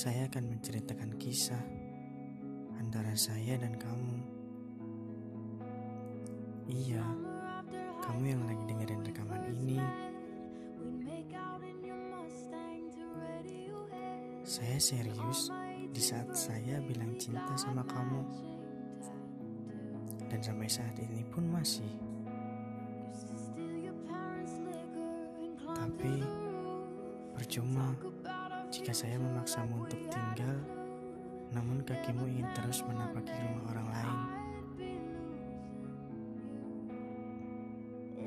[0.00, 1.60] saya akan menceritakan kisah
[2.80, 4.16] antara saya dan kamu.
[6.72, 7.04] Iya,
[8.08, 9.76] kamu yang lagi dengerin rekaman ini.
[14.40, 15.52] Saya serius
[15.92, 18.24] di saat saya bilang cinta sama kamu.
[20.32, 21.92] Dan sampai saat ini pun masih.
[25.76, 26.24] Tapi
[27.36, 27.92] percuma
[28.80, 30.56] jika saya memaksamu untuk tinggal,
[31.52, 34.20] namun kakimu ingin terus menapaki rumah orang lain.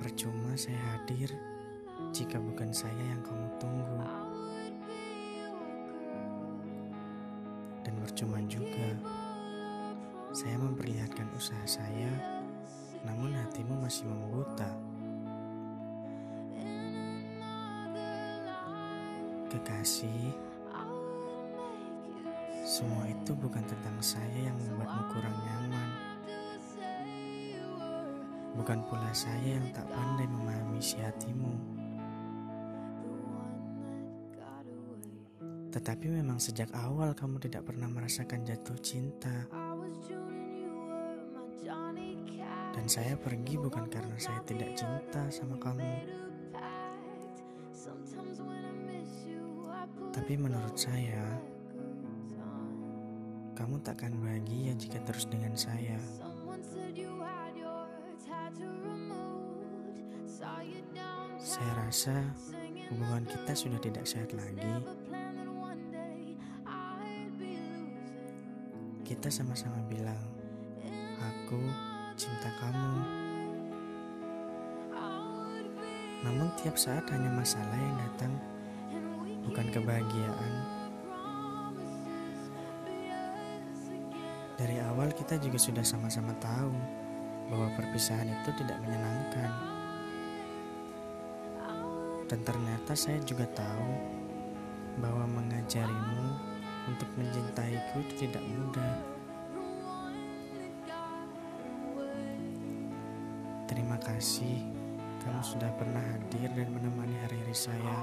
[0.00, 1.28] Percuma saya hadir
[2.16, 4.00] jika bukan saya yang kamu tunggu.
[7.84, 8.88] Dan percuma juga
[10.32, 12.08] saya memperlihatkan usaha saya,
[13.04, 14.72] namun hatimu masih membuta.
[19.48, 20.36] Kekasih,
[22.68, 25.88] semua itu bukan tentang saya yang membuatmu kurang nyaman.
[28.60, 31.56] Bukan pula saya yang tak pandai memahami isi hatimu.
[35.72, 39.48] Tetapi memang sejak awal kamu tidak pernah merasakan jatuh cinta.
[42.76, 46.28] Dan saya pergi bukan karena saya tidak cinta sama kamu.
[50.18, 51.38] Tapi menurut saya,
[53.54, 55.94] kamu takkan bahagia jika terus dengan saya.
[61.38, 62.34] Saya rasa
[62.90, 64.74] hubungan kita sudah tidak sehat lagi.
[69.06, 70.18] Kita sama-sama bilang,
[71.22, 71.62] "Aku
[72.18, 72.94] cinta kamu."
[76.26, 78.57] Namun, tiap saat hanya masalah yang datang
[79.78, 80.52] kebahagiaan.
[84.58, 86.74] Dari awal kita juga sudah sama-sama tahu
[87.46, 89.50] bahwa perpisahan itu tidak menyenangkan.
[92.26, 93.90] Dan ternyata saya juga tahu
[94.98, 96.26] bahwa mengajarimu
[96.90, 98.94] untuk mencintaiku itu tidak mudah.
[103.70, 104.58] Terima kasih
[105.22, 107.97] kamu sudah pernah hadir dan menemani hari-hari saya.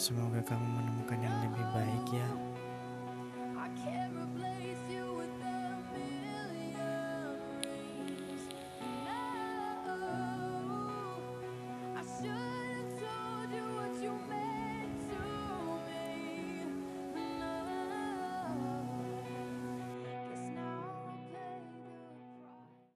[0.00, 2.28] Semoga kamu menemukan yang lebih baik ya.